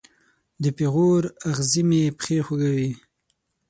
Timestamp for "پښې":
2.17-2.37